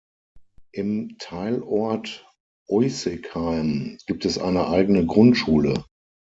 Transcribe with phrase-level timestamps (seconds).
[0.71, 2.27] Im Teilort
[2.67, 5.85] Uissigheim gibt es eine eigene Grundschule.